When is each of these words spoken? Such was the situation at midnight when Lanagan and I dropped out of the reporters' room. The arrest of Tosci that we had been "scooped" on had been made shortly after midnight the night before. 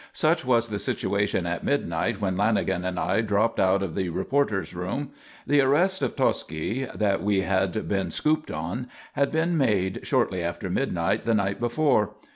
Such 0.13 0.43
was 0.43 0.69
the 0.69 0.79
situation 0.79 1.45
at 1.45 1.63
midnight 1.63 2.19
when 2.19 2.35
Lanagan 2.35 2.83
and 2.87 2.99
I 2.99 3.21
dropped 3.21 3.59
out 3.59 3.83
of 3.83 3.93
the 3.93 4.09
reporters' 4.09 4.73
room. 4.73 5.11
The 5.45 5.61
arrest 5.61 6.01
of 6.01 6.15
Tosci 6.15 6.85
that 6.97 7.21
we 7.21 7.41
had 7.41 7.87
been 7.87 8.09
"scooped" 8.09 8.49
on 8.49 8.87
had 9.13 9.31
been 9.31 9.55
made 9.59 9.99
shortly 10.01 10.41
after 10.43 10.71
midnight 10.71 11.25
the 11.27 11.35
night 11.35 11.59
before. 11.59 12.15